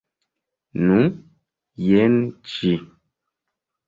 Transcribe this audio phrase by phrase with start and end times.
[0.85, 1.03] Nu,
[1.89, 2.15] jen
[2.55, 2.73] ĝi.